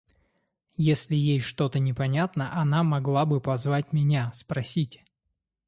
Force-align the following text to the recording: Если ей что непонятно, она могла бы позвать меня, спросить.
Если 0.81 1.13
ей 1.15 1.39
что 1.39 1.69
непонятно, 1.77 2.59
она 2.59 2.81
могла 2.81 3.23
бы 3.27 3.39
позвать 3.39 3.93
меня, 3.93 4.31
спросить. 4.33 5.03